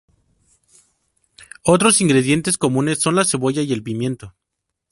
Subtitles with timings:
[1.61, 4.33] Otros ingredientes comunes son la cebolla y el pimiento.